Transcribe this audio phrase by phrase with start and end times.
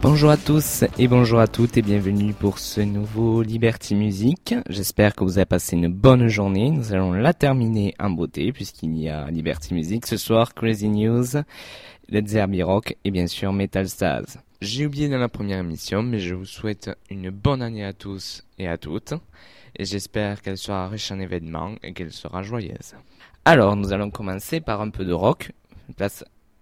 [0.00, 4.54] Bonjour à tous et bonjour à toutes et bienvenue pour ce nouveau Liberty Music.
[4.68, 6.70] J'espère que vous avez passé une bonne journée.
[6.70, 11.42] Nous allons la terminer en beauté puisqu'il y a Liberty Music ce soir, Crazy News,
[12.10, 14.38] Led Zeppelin Rock et bien sûr Metal Stars.
[14.62, 18.44] J'ai oublié dans la première émission mais je vous souhaite une bonne année à tous
[18.56, 19.14] et à toutes
[19.74, 22.94] et j'espère qu'elle sera riche en événements et qu'elle sera joyeuse.
[23.44, 25.50] Alors nous allons commencer par un peu de rock.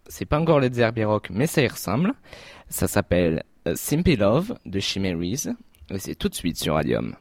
[0.08, 2.12] C'est pas encore Led Zeppelin Rock mais ça y ressemble.
[2.68, 5.44] Ça s'appelle euh, Simple Love de Chimeries
[5.90, 7.14] et c'est tout de suite sur Radium.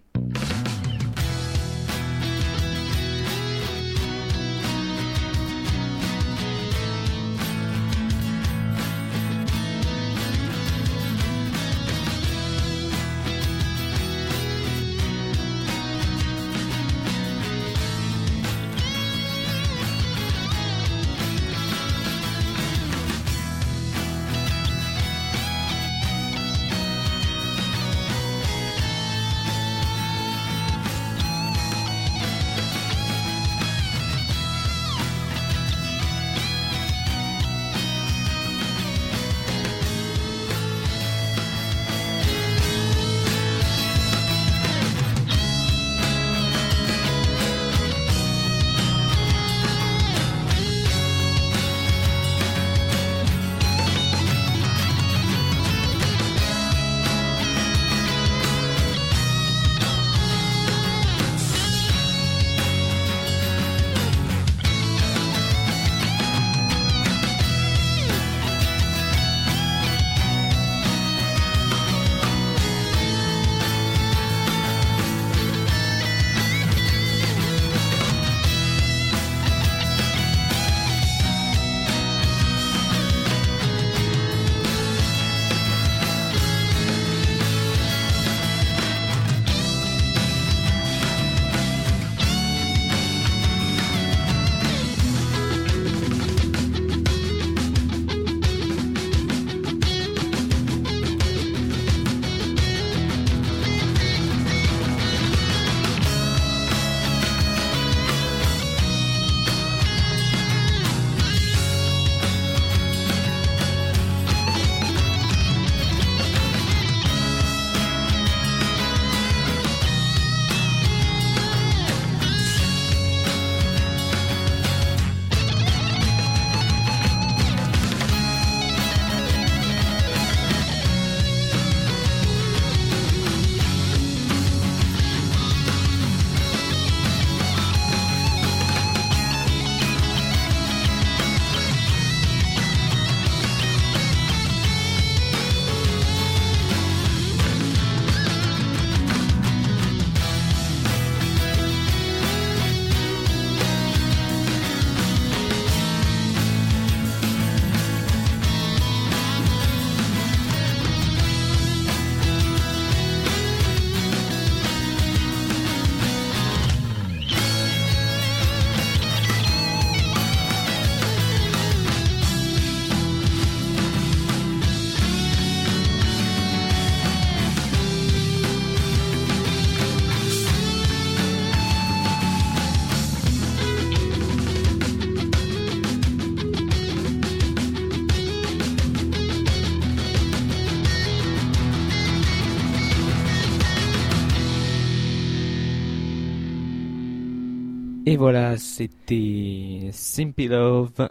[198.16, 201.10] Et voilà, c'était Simple Love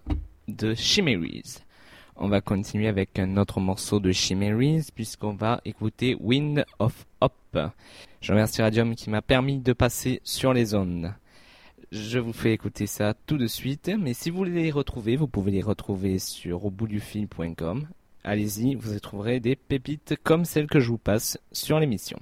[0.49, 1.59] de Chimeries.
[2.17, 7.59] On va continuer avec un autre morceau de Chimeries puisqu'on va écouter Wind of Hope.
[8.23, 11.15] Je remercie Radium qui m'a permis de passer sur les zones.
[11.93, 15.29] Je vous fais écouter ça tout de suite, mais si vous voulez les retrouver, vous
[15.29, 17.87] pouvez les retrouver sur auboutdufil.com.
[18.25, 22.19] Allez-y, vous y trouverez des pépites comme celles que je vous passe sur l'émission.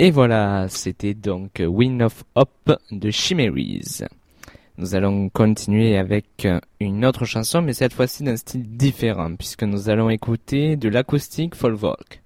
[0.00, 4.04] Et voilà, c'était donc Win of Hop de Chimeries.
[4.76, 6.46] Nous allons continuer avec
[6.78, 11.56] une autre chanson, mais cette fois-ci d'un style différent, puisque nous allons écouter de l'acoustique
[11.56, 12.22] folk.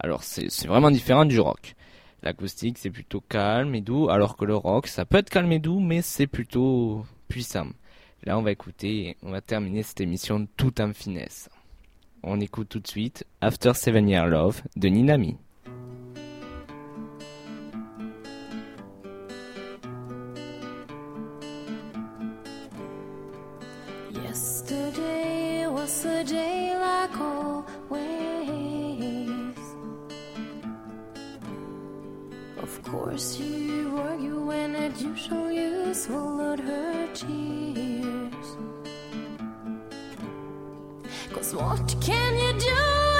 [0.00, 1.76] Alors c'est vraiment différent du rock.
[2.24, 5.60] L'acoustique c'est plutôt calme et doux, alors que le rock ça peut être calme et
[5.60, 7.68] doux, mais c'est plutôt puissant.
[8.24, 11.48] Là on va écouter, on va terminer cette émission tout en finesse.
[12.24, 15.36] On écoute tout de suite After Seven Year Love de Ninami.
[37.14, 38.56] Tears.
[41.32, 42.76] Cause what can you do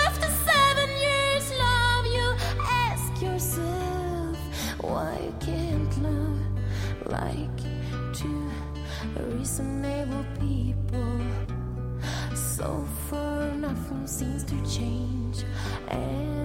[0.09, 2.07] after seven years love?
[2.07, 4.37] You ask yourself
[4.81, 6.41] why can't love
[7.07, 7.59] like
[8.13, 8.51] two
[9.31, 11.21] reasonable people.
[12.35, 15.45] So far nothing seems to change
[15.89, 16.44] and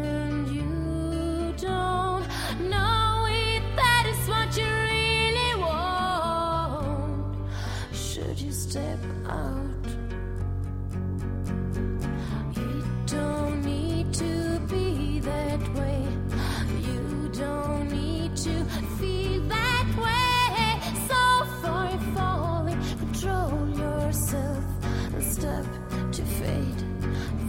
[25.22, 25.66] step
[26.12, 26.84] to fade,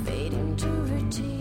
[0.05, 1.41] fade into her tears.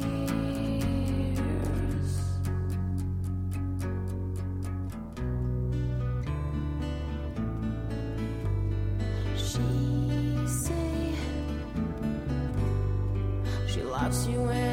[9.35, 11.13] She say
[13.67, 14.68] she loves you.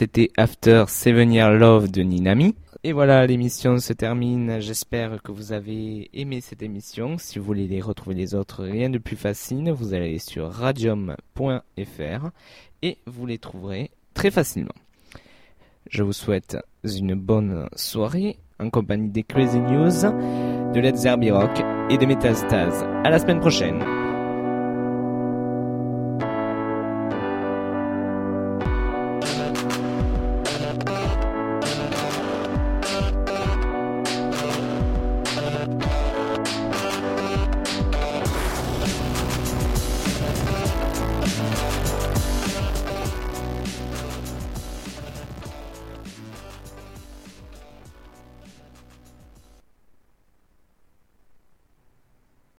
[0.00, 2.54] C'était After Seven Year Love de Ninami.
[2.84, 4.58] Et voilà, l'émission se termine.
[4.58, 7.18] J'espère que vous avez aimé cette émission.
[7.18, 9.70] Si vous voulez les retrouver les autres, rien de plus facile.
[9.72, 12.30] Vous allez sur radium.fr
[12.80, 14.72] et vous les trouverez très facilement.
[15.90, 20.00] Je vous souhaite une bonne soirée en compagnie des Crazy News,
[20.72, 22.84] de Let's Rock et de Metastase.
[23.04, 23.99] À la semaine prochaine.